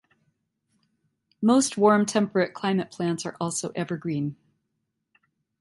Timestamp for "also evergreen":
3.39-4.35